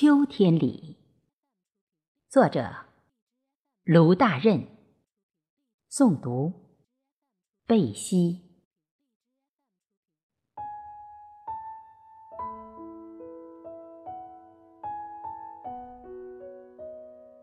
[0.00, 0.96] 秋天里，
[2.28, 2.70] 作者
[3.82, 4.64] 卢大任，
[5.90, 6.52] 诵读
[7.66, 8.40] 贝西。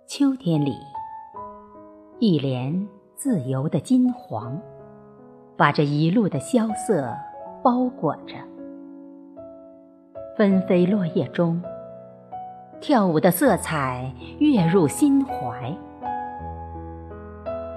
[0.08, 0.78] 秋天里，
[2.22, 2.88] 一帘
[3.18, 4.58] 自由的金黄，
[5.58, 7.14] 把这一路的萧瑟
[7.62, 8.36] 包裹着。
[10.38, 11.62] 纷飞落叶中，
[12.88, 15.76] 跳舞的色彩跃入心怀，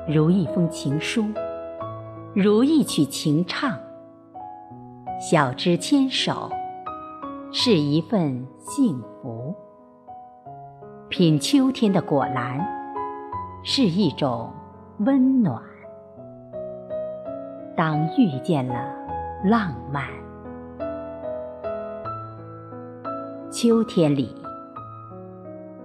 [0.07, 1.25] 如一封情书，
[2.35, 3.75] 如一曲情唱。
[5.19, 6.51] 小枝牵手，
[7.51, 9.55] 是一份幸福；
[11.09, 12.61] 品秋天的果篮，
[13.65, 14.53] 是一种
[14.99, 15.59] 温暖。
[17.75, 18.95] 当遇见了
[19.43, 20.05] 浪漫。
[23.51, 24.37] 秋天里，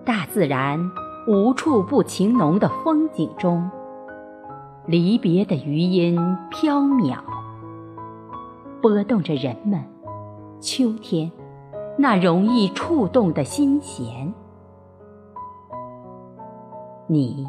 [0.06, 0.92] 大自然
[1.28, 3.70] 无处不情浓的风景中，
[4.86, 7.20] 离别的余音飘渺，
[8.82, 9.82] 拨动着人们
[10.60, 11.32] 秋天
[11.98, 14.34] 那容易触动的心弦。
[17.08, 17.48] 你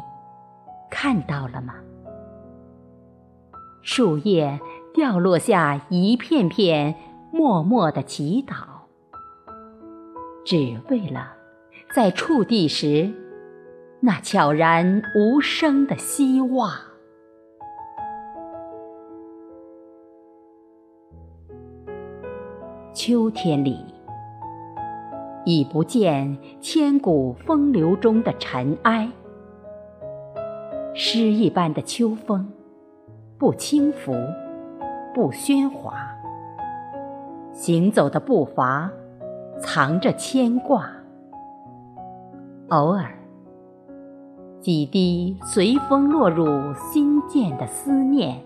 [0.89, 1.73] 看到了吗？
[3.81, 4.59] 树叶
[4.93, 6.95] 掉落下一片片
[7.33, 8.55] 默默的祈祷。
[10.45, 11.34] 只为了
[11.95, 13.09] 在触地时，
[14.01, 16.69] 那悄然无声的希望。
[22.91, 23.79] 秋天里，
[25.45, 29.09] 已不见千古风流中的尘埃。
[30.93, 32.45] 诗一般的秋风，
[33.37, 34.11] 不轻浮，
[35.13, 35.93] 不喧哗，
[37.53, 38.91] 行走的步伐。
[39.61, 40.91] 藏着牵挂，
[42.69, 43.13] 偶尔
[44.59, 48.43] 几滴随风落入心间的思念，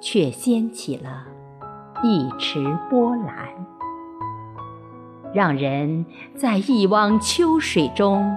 [0.00, 1.26] 却掀起了
[2.04, 3.48] 一池波澜，
[5.34, 8.32] 让人在一汪秋水中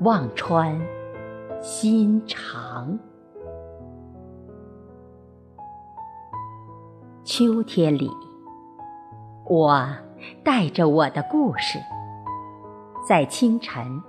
[0.00, 0.80] 望穿
[1.60, 2.98] 心肠。
[7.22, 8.10] 秋天里，
[9.48, 9.88] 我。
[10.44, 11.80] 带着我的故事，
[13.06, 14.00] 在清晨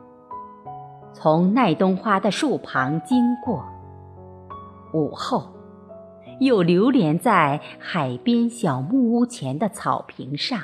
[1.13, 3.65] 从耐冬花的树旁经过，
[4.93, 5.51] 午后
[6.39, 10.61] 又流连在海边小木屋前的草坪上。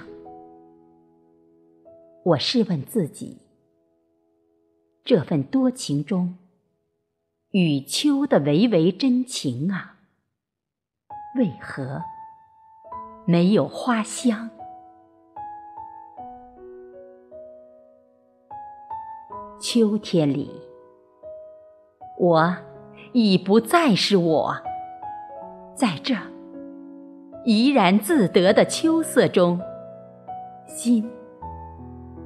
[2.24, 3.42] 我试问自己：
[5.04, 6.38] 这份多情中，
[7.52, 9.96] 与秋的唯唯真情啊，
[11.36, 12.04] 为何
[13.26, 14.52] 没有花香？
[19.72, 20.50] 秋天里，
[22.18, 22.56] 我
[23.12, 24.56] 已不再是我，
[25.76, 26.16] 在这
[27.46, 29.62] 怡然自得的秋色中，
[30.66, 31.08] 心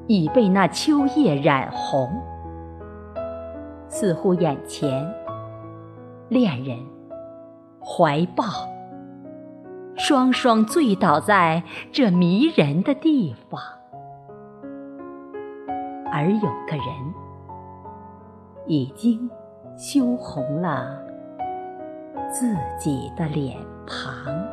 [0.07, 2.09] 已被那秋叶染红，
[3.89, 5.05] 似乎眼前
[6.29, 6.79] 恋人
[7.83, 8.45] 怀抱，
[9.97, 11.61] 双双醉倒在
[11.91, 13.59] 这迷人的地方，
[16.09, 17.12] 而有个人。
[18.65, 19.29] 已经
[19.77, 20.99] 羞红了
[22.31, 24.52] 自己的脸庞。